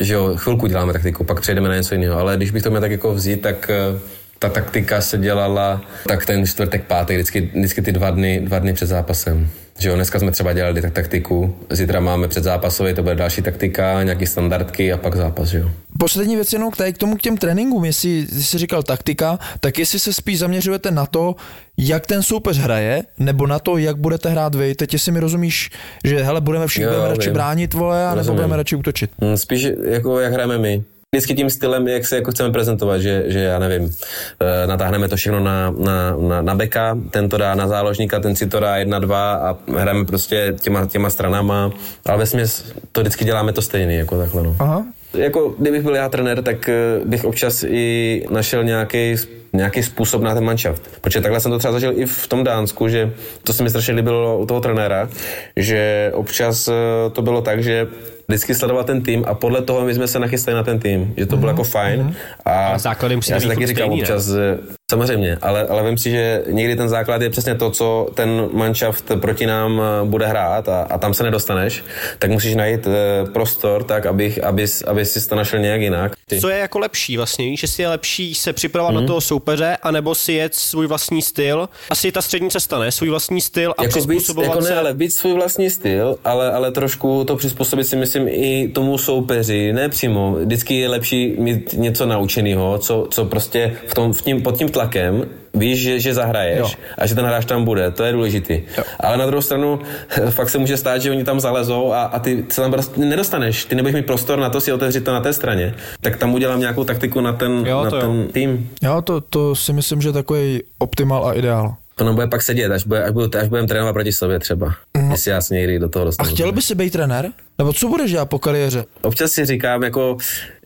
[0.00, 2.18] že jo, chvilku děláme taktiku, pak přejdeme na něco jiného.
[2.18, 3.98] Ale když bych to měl tak jako vzít, tak eh,
[4.38, 8.72] ta taktika se dělala tak ten čtvrtek, pátek, vždycky, vždycky ty dva dny, dva dny
[8.72, 9.50] před zápasem.
[9.82, 14.02] Že jo, dneska jsme třeba dělali tak taktiku, zítra máme předzápasový, to bude další taktika,
[14.02, 15.70] nějaký standardky a pak zápas, že jo.
[15.98, 19.78] Poslední věc jenom k, tady, k tomu k těm tréninkům, jestli jsi říkal taktika, tak
[19.78, 21.36] jestli se spíš zaměřujete na to,
[21.76, 24.74] jak ten soupeř hraje, nebo na to, jak budete hrát vy.
[24.74, 25.70] Teď jestli mi rozumíš,
[26.04, 27.34] že hele, budeme všichni budeme radši vím.
[27.34, 29.10] bránit, vole, a nebo budeme radši útočit.
[29.20, 30.82] Mm, Spíš jako jak hrajeme my.
[31.14, 33.94] Vždycky tím stylem, jak se jako chceme prezentovat, že, že já nevím,
[34.40, 38.36] eh, natáhneme to všechno na, na, na, na beka, ten to dá na záložníka, ten
[38.36, 41.70] si to dá jedna, dva a hrajeme prostě těma, těma stranama,
[42.06, 44.56] ale ve směs to vždycky děláme to stejný, jako takhle no.
[44.58, 44.84] Aha.
[45.14, 49.16] Jako kdybych byl já trenér, tak eh, bych občas i našel nějaký
[49.52, 50.82] nějaký způsob na ten manšaft.
[51.00, 53.12] Protože takhle jsem to třeba zažil i v tom Dánsku, že
[53.44, 55.08] to se mi strašně líbilo u toho trenéra,
[55.56, 56.72] že občas eh,
[57.12, 57.86] to bylo tak, že
[58.28, 61.26] vždycky sledoval ten tým a podle toho my jsme se nachystali na ten tým, že
[61.26, 62.14] to bylo jako fajn.
[62.44, 64.02] A Ale základy musí já si taky říkám stejný, ne?
[64.02, 64.58] občas, že-
[64.90, 69.12] samozřejmě, ale, ale vím si, že někdy ten základ je přesně to, co ten manšaft
[69.20, 71.84] proti nám eh, bude hrát a, a tam se nedostaneš,
[72.18, 76.12] tak musíš najít eh, prostor tak, abych, abys, aby si to našel nějak jinak.
[76.34, 76.40] Ty.
[76.40, 79.00] Co je jako lepší vlastně, víš, jestli je lepší se připravovat Mhm.
[79.02, 81.68] na toho soupeře, anebo si jet svůj vlastní styl.
[81.90, 82.92] Asi je ta střední cesta, ne?
[82.92, 84.78] Svůj vlastní styl a jako být, přizpůsobovat jako ne, se.
[84.78, 89.72] ale být svůj vlastní styl, ale, ale trošku to přizpůsobit si myslím i tomu soupeři,
[89.72, 90.32] ne přímo.
[90.32, 94.68] Vždycky je lepší mít něco naučeného, co, co prostě v tom, v tím, pod tím
[94.68, 96.68] tlakem víš, že, že zahraješ Jo.
[96.98, 98.62] a že ten hráč tam bude, to je důležitý.
[99.00, 99.80] Ale na druhou stranu
[100.30, 103.64] fakt se může stát, že oni tam zalezou a, a ty se tam prostě nedostaneš.
[103.64, 105.74] Ty nebudeš mít prostor na to si otevřít to na té straně.
[106.00, 108.02] Tak tam udělám nějakou taktiku na ten, Jo, na to jo.
[108.02, 108.70] ten tým.
[108.82, 111.74] Jo, to, to si myslím, že je takový optimal a ideál.
[111.96, 114.74] To nám bude pak sedět, až, bude, až, budu, až budeme trénovat proti sobě třeba.
[115.10, 116.30] Jestli já se někdy do toho A dostanu.
[116.30, 117.28] chtěl by si být trenér?
[117.58, 118.84] Nebo co budeš dělat po kariéře?
[119.02, 120.16] Občas si říkám, jako,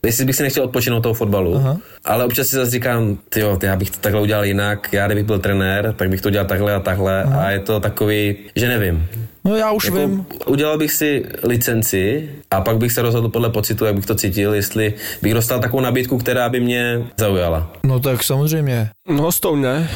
[0.05, 1.77] jestli bych si nechtěl odpočinout toho fotbalu, Aha.
[2.05, 5.25] ale občas si zase říkám, tyjo, ty, já bych to takhle udělal jinak, já kdybych
[5.25, 7.43] byl trenér, tak bych to dělal takhle a takhle Aha.
[7.47, 9.07] a je to takový, že nevím.
[9.45, 10.27] No já už Jako, vím.
[10.47, 14.55] udělal bych si licenci a pak bych se rozhodl podle pocitu, jak bych to cítil,
[14.55, 17.73] jestli bych dostal takovou nabídku, která by mě zaujala.
[17.85, 18.91] No tak samozřejmě.
[19.09, 19.89] No, s tou ne.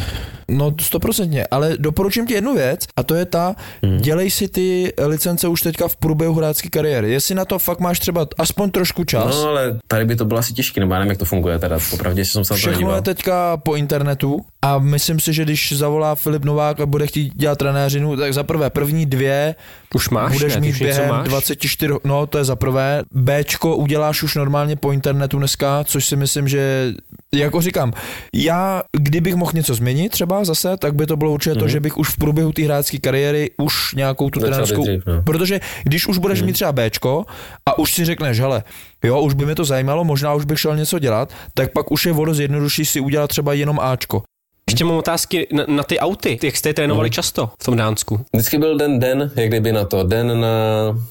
[0.51, 3.97] No stoprocentně, ale doporučím ti jednu věc a to je ta, hmm.
[3.97, 7.13] dělej si ty licence už teďka v průběhu hráčské kariéry.
[7.13, 10.41] Jestli na to fakt máš třeba aspoň trošku čas, No ale tady by to bylo
[10.41, 12.59] asi těžké, nebo já nevím, jak to funguje teda, popravdě, že jsem se na to
[12.59, 12.97] Všechno nedíval.
[12.97, 17.33] je teďka po internetu a myslím si, že když zavolá Filip Novák a bude chtít
[17.37, 19.55] dělat trenéřinu, tak za prvé první dvě
[19.95, 20.61] Už máš, budeš ne?
[20.61, 21.29] Mít už během máš?
[21.29, 23.03] 24, no to je za prvé.
[23.13, 26.93] Bčko uděláš už normálně po internetu dneska, což si myslím, že
[27.35, 27.93] jako říkám,
[28.35, 31.59] já kdybych mohl něco změnit třeba zase, tak by to bylo určitě mm-hmm.
[31.59, 35.23] to, že bych už v průběhu té hráčské kariéry už nějakou tu trenérskou, no.
[35.23, 36.47] protože když už budeš mm-hmm.
[36.47, 37.25] mít třeba Bčko
[37.67, 38.63] a už si řekneš, hele,
[39.05, 42.07] jo, už by mě to zajímalo, možná už bych šel něco dělat, tak pak už
[42.07, 44.23] je vodo zjednodušší si udělat třeba jenom Ačko.
[44.71, 46.39] Ještě mám otázky na, na ty auty.
[46.43, 47.13] Jak jste je trénovali Mhm.
[47.13, 48.21] často v tom Dánsku?
[48.33, 50.49] Vždycky byl den, den, jak kdyby na to, den na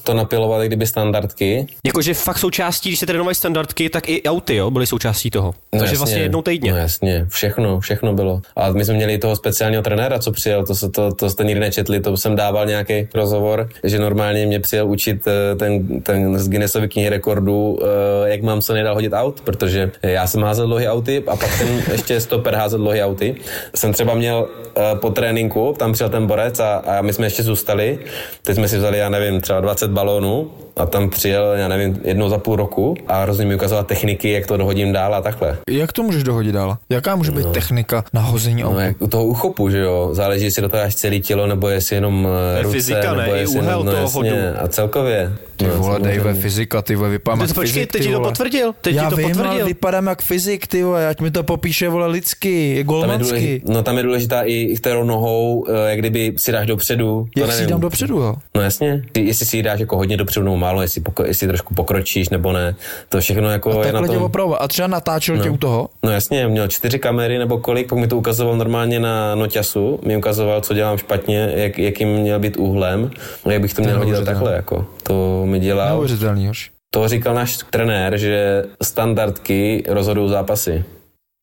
[0.02, 1.66] to napilovat, jak kdyby standardky.
[1.86, 5.54] Jakože fakt součástí, když se trénovali standardky, tak i auty, jo, byly součástí toho.
[5.70, 5.98] Takže jasně.
[5.98, 6.70] vlastně jednou týdně.
[6.72, 8.40] No jasně, všechno, všechno bylo.
[8.56, 11.60] A my jsme měli toho speciálního trenéra, co přijel, to, se, to, to jste nikdy
[11.60, 16.48] nečetli, to jsem dával nějaký rozhovor, že normálně mě přijel učit eh, ten, ten z
[16.48, 20.88] Guinnessovy knihy rekordů, eh, jak mám co nejdál hodit aut, protože já jsem házel dlouhý
[20.88, 23.34] auty a pak ten ještě stoper házel dlouhý auty.
[23.74, 27.42] Jsem třeba měl eh, po tréninku, tam přijel ten borec a, a my jsme ještě
[27.42, 27.98] zůstali.
[28.42, 32.28] Teď jsme si vzali, já nevím, třeba 20 balónů a tam přijel, já nevím, jednou
[32.28, 35.58] za půl roku a hrozně mi ukazoval techniky, jak to dohodím dál a takhle.
[35.70, 36.76] Jak to můžeš dohodit dál?
[36.88, 38.74] Jaká může být technika na hození auta?
[38.74, 41.68] No, jak u toho uchopu, že jo, záleží, jestli do toho dáš celé tělo, nebo
[41.68, 43.22] jestli jenom eh, To je ruce, fyzika, ne?
[43.22, 44.64] nebo I jestli úhel jenom, no, toho jasně, hodu.
[44.64, 45.32] A celkově.
[45.56, 46.00] Ty no, vole.
[46.00, 48.74] Dave, fyzika, ty vole, vypadám Ty jak to, počkej, fyzik, teď ty ti to potvrdil.
[48.80, 49.50] Teď Já ti to vím, potvrdil.
[49.52, 52.68] ale vypadám jak fyzik, ty vole, ať mi to popíše, vole, lidsky.
[52.68, 53.24] Je Tam je golman.
[53.30, 57.28] Důležitá, no tam je důležitá i kterou nohou, eh, jak kdyby si dáš dopředu.
[57.34, 58.34] to Jak si dám dopředu, jo?
[58.54, 61.46] No jasně, Ty, jestli si ji dáš jako hodně dopředu nebo málo, jestli, poko, jestli
[61.46, 62.74] trošku pokročíš nebo ne,
[63.08, 64.22] to všechno jako je na tom.
[64.22, 64.58] opravovat.
[64.62, 65.88] A třeba natáčel tě u toho?
[66.02, 70.16] No jasně, měl čtyři kamery nebo kolik, pak mi to ukazoval normálně na noťasu, mi
[70.16, 73.10] ukazoval, co dělám špatně, jak, jakým měl být úhlem,
[73.44, 74.86] a jak bych to měl hodit a takhle, jako.
[75.02, 75.60] To mi.
[75.60, 76.70] Neuvěřitelný, hoš.
[76.90, 80.84] To říkal náš trenér, že standardky rozhodují zápasy.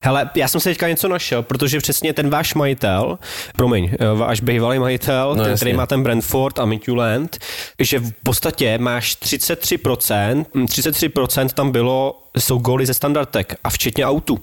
[0.03, 3.19] Hele, já jsem si teďka něco našel, protože přesně ten váš majitel,
[3.55, 5.55] promiň, eh, váš bývalý majitel, No, ten, jasně.
[5.55, 7.37] který má ten Brentford a Midtjylland,
[7.79, 14.05] že v podstatě máš 33%, hm, 33% tam bylo, jsou góly ze standardek a včetně
[14.05, 14.39] autů.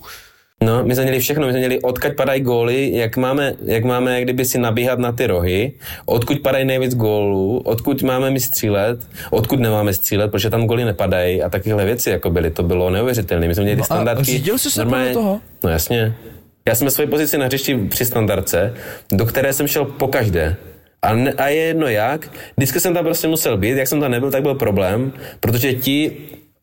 [0.63, 4.15] No, my jsme měli všechno, my jsme měli odkud padají góly, jak máme, jak máme
[4.15, 5.73] jak kdyby si nabíhat na ty rohy,
[6.07, 11.43] odkud padají nejvíc gólů, odkud máme my střílet, odkud nemáme střílet, protože tam góly nepadají
[11.43, 13.49] a takovéhle věci jako byly, to bylo neuvěřitelné.
[13.49, 14.25] My jsme měli ty No a standardky.
[14.25, 15.41] řídil jsi se podle toho?
[15.65, 16.15] No jasně.
[16.69, 18.75] Já jsem svoji pozici na hřišti při standardce,
[19.13, 20.57] do které jsem šel po každé.
[21.03, 24.11] A, ne, a je jedno jak, vždycky jsem tam prostě musel být, jak jsem tam
[24.11, 26.13] nebyl, tak byl problém, protože ti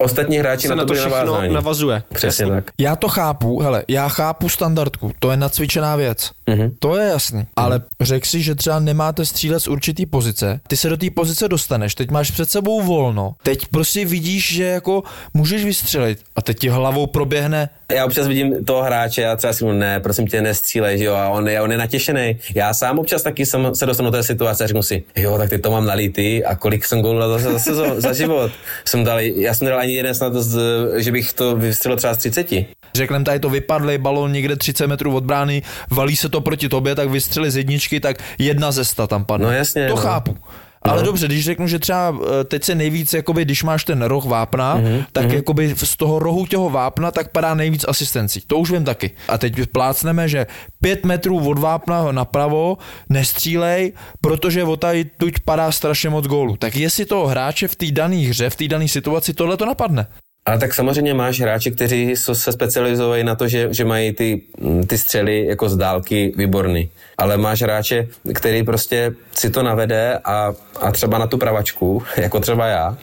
[0.01, 2.03] ostatní hráči Se na na to to byli všechno navazuje.
[2.13, 2.71] Přesně tak.
[2.77, 6.31] Já to chápu, hele, já chápu standardku, to je nacvičená věc.
[6.47, 6.71] Mm-hmm.
[6.79, 7.45] To je jasný.
[7.55, 11.47] Ale řek si, že třeba nemáte střílet z určitý pozice, ty se do té pozice
[11.47, 16.59] dostaneš, teď máš před sebou volno, teď prostě vidíš, že jako můžeš vystřelit a teď
[16.59, 20.41] ti hlavou proběhne Já občas vidím toho hráče a třeba si mu ne, prosím tě,
[20.41, 22.37] nestřílej, že jo, a on je, on je natěšený.
[22.55, 25.49] Já sám občas taky jsem se dostanu do té situace a řeknu si, jo, tak
[25.49, 28.51] ty to mám nalitý a kolik jsem gólů dal za, za, za, za život.
[28.85, 30.59] Jsem dal, já jsem nedal ani jeden snad, z,
[30.97, 32.47] že bych to vystřelil třeba z 30.
[32.93, 36.95] Řekneme, tady to vypadlý balon někde 30 metrů od brány, valí se to proti tobě,
[36.95, 39.45] tak vystřeli z jedničky, tak jedna ze sta tam padne.
[39.47, 40.01] No jasně, To no.
[40.01, 40.37] chápu.
[40.81, 44.25] Ale dobře, když řeknu, že třeba eh, teď se nejvíc, jakoby, když máš ten roh
[44.25, 45.33] vápna, Mhm, mm-hmm, tak mm-hmm.
[45.35, 48.41] jakoby z toho rohu těho vápna tak padá nejvíc asistencí.
[48.47, 49.11] To už vím taky.
[49.27, 50.47] A teď plácneme, že
[50.81, 52.77] pět metrů od vápna napravo
[53.09, 56.57] nestřílej, protože od tady tuď padá strašně moc gólů.
[56.57, 60.07] Tak jestli toho hráče v té dané hře, v té dané situaci tohle to napadne.
[60.45, 64.83] Ale tak samozřejmě máš hráče, kteří se specializují na to, že, že mají ty, mm,
[64.83, 66.89] ty střely jako z dálky výborný.
[67.17, 72.39] Ale máš hráče, který prostě si to navede a, a třeba na tu pravačku, jako
[72.39, 72.97] třeba já,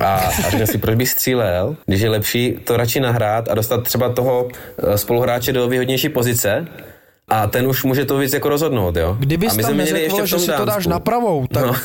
[0.00, 3.84] a, a řekne si, proč bych střílel, když je lepší to radši nahrát a dostat
[3.84, 6.66] třeba toho eh, spoluhráče do výhodnější pozice,
[7.28, 9.16] a ten už může to víc jako rozhodnout, jo.
[9.20, 11.74] Kdybys a my tam neřekl, že si to dáš na pravou, tak, No.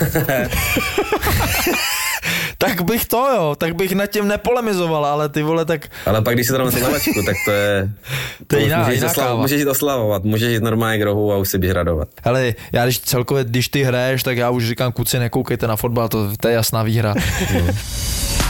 [2.62, 6.34] tak bych to jo, tak bych nad tím nepolemizoval, ale ty vole, tak Ale pak,
[6.34, 7.90] když si to dám na tu lavačku, tak to je...
[8.48, 11.38] To je jiná- můžeš, jiná oslav, můžeš jít oslavovat, můžeš jít normálně k rohu a
[11.38, 12.08] už si běž radovat.
[12.24, 16.10] Hele, já když celkově, když ty hraješ, tak já už říkám, kluci, nekoukejte na fotbal,
[16.10, 17.14] to, to je jasná výhra.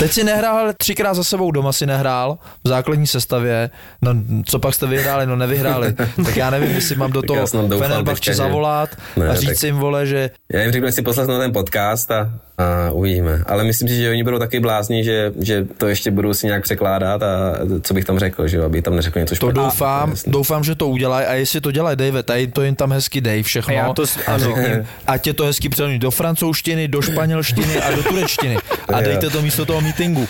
[0.00, 3.70] Teď si nehrál, ale třikrát za sebou doma si nehrál v základní sestavě.
[4.02, 4.14] No,
[4.46, 5.26] co pak jste vyhráli?
[5.26, 5.94] No nevyhráli.
[6.24, 7.46] tak já nevím, jestli mám do toho
[7.78, 11.52] Fenerbahče zavolat Ne, a říct tak- jim, vole, že Já jim řeknu, si poslechnou ten
[11.52, 12.30] podcast a,
[12.60, 13.42] a uvidíme.
[13.46, 16.62] Ale myslím si, že oni budou taky blázni, že, že to ještě budou si nějak
[16.62, 19.66] překládat a co bych tam řekl, že aby tam neřekl něco to špatného.
[19.66, 20.32] doufám, Jasně.
[20.32, 23.42] doufám, že to udělají a jestli to dělají Dave, tady to jim tam hezky dej
[23.42, 23.74] všechno.
[23.74, 24.54] A já to a ano.
[25.06, 28.56] ať je to hezky přeloží do francouzštiny, do španělštiny a do turečtiny.
[28.88, 30.28] A dejte to místo toho meetingu.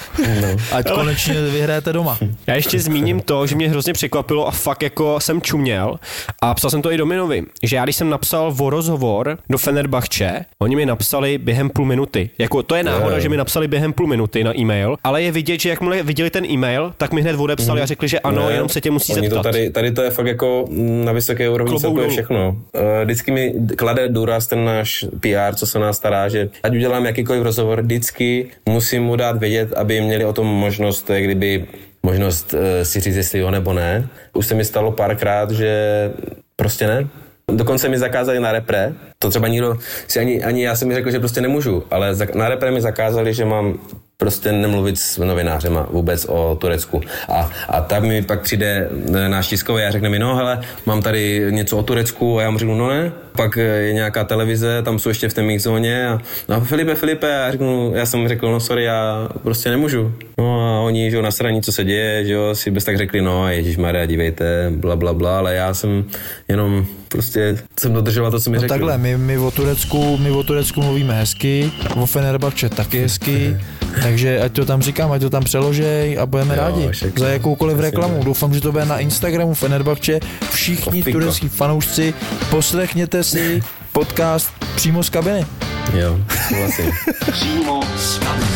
[0.73, 2.19] Ať konečně vyhrajete doma.
[2.47, 5.97] Já ještě zmíním to, že mě hrozně překvapilo a fakt jako jsem čuměl
[6.43, 10.45] a psal jsem to i Dominovi, že já když jsem napsal o rozhovor do Fenerbahče,
[10.59, 12.20] oni mi napsali během půl minuty.
[12.39, 13.21] Jako to je náhoda, Jo.
[13.23, 16.45] že mi napsali během půl minuty na e-mail, ale je vidět, že jakmile viděli ten
[16.45, 19.21] e-mail, tak mi hned odepsali a řekli, že ano, Ne, jenom se tě musí oni
[19.29, 19.37] zeptat.
[19.37, 22.57] To tady, tady to je fakt jako mm, na vysoké úrovni celkově všechno.
[22.75, 27.07] Eh, Vždycky mi klade důraz ten náš PR, co se nás stará, že ať udělám
[27.07, 31.65] jakýkoliv rozhovor, vždycky musím mu dát vědět, aby měli o tom možnost, to je kdyby
[32.03, 34.09] možnost uh, si říct, jestli jo nebo ne.
[34.35, 36.11] Už se mi stalo párkrát, že
[36.57, 37.09] prostě ne.
[37.53, 41.11] Dokonce mi zakázali na repre, to třeba nikdo si ani, ani já jsem mi řekl,
[41.11, 43.79] že prostě nemůžu, ale na repre mi zakázali, že mám
[44.21, 47.01] prostě nemluvit s novinářema vůbec o Turecku.
[47.29, 51.03] A, a tak mi pak přijde eh, náš tiskový a řekne mi, no hele, mám
[51.03, 53.13] tady něco o Turecku a já mu řeknu, no ne.
[53.37, 56.95] Pak eh, je nějaká televize, tam jsou ještě v té mix zóně a no Filipe,
[56.95, 60.13] Filipe, a já, řeknu, já jsem řekl, no sorry, já prostě nemůžu.
[60.39, 63.21] No a oni, že jo, nasraní, co se děje, že jo, si bez tak řekli,
[63.21, 66.05] no Ježíš Maria, dívejte, bla, bla, bla, ale já jsem
[66.49, 68.69] jenom prostě jsem dodržoval to, co mi No řekli.
[68.69, 73.57] takhle, my, my, o Turecku, my o Turecku mluvíme hezky, o Fenerbahče taky hezky,
[74.03, 77.79] takže ať to tam říkám, ať to tam přeložej a budeme Jo, rádi za jakoukoliv
[77.79, 78.15] reklamu.
[78.17, 78.25] tak.
[78.25, 80.21] Doufám, že to bude na Instagramu Fenerbahče.
[80.53, 81.19] Všichni Fiko.
[81.19, 82.15] turecký fanoušci,
[82.51, 85.47] poslechněte si podcast přímo z kabiny.
[85.95, 86.85] Jo, souhlasím.
[87.33, 88.47] Přímo z kabiny.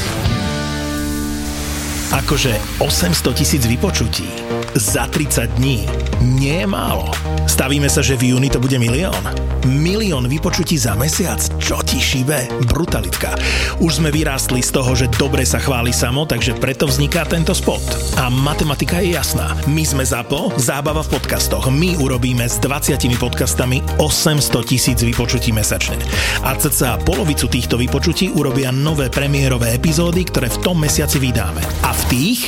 [2.13, 4.29] Akože 800 tisíc vypočutí
[4.75, 5.87] za 30 dní
[6.25, 7.13] nie je málo.
[7.45, 9.21] Stavíme sa, že v júni to bude milión.
[9.65, 11.41] Milión vypočutí za mesiac?
[11.61, 12.69] Čo ti šíbe?
[12.69, 13.37] Brutalitka.
[13.81, 17.81] Už sme vyrástli z toho, že dobre sa chváli samo, takže preto vzniká tento spot.
[18.21, 19.57] A matematika je jasná.
[19.69, 21.69] My sme ZAPO, zábava v podcastoch.
[21.69, 26.01] My urobíme s 20 podcastami 800 tisíc vypočutí mesačne.
[26.45, 31.61] A cca polovicu týchto vypočutí urobia nové premiérové epizódy, ktoré v tom mesiaci vydáme.
[31.85, 32.41] A v tých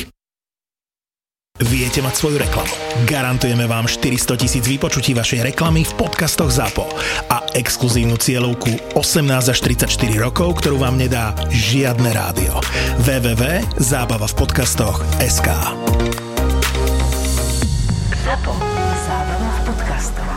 [1.61, 2.73] viete mať svoju reklamu.
[3.09, 6.85] Garantujeme vám 400 tisíc vypočutí vašej reklamy v podcastoch ZAPO
[7.33, 9.89] a exkluzívnu cieľovku 18 až 34
[10.21, 12.61] rokov, ktorú vám nedá žiadne rádio.
[13.05, 15.49] www.zábava v podcastoch SK.
[18.27, 18.53] ZAPO.
[19.07, 20.31] Zábrná v podcastov.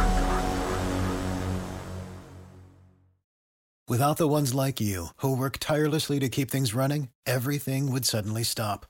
[3.90, 8.46] Without the ones like you, who work tirelessly to keep things running, everything would suddenly
[8.46, 8.89] stop.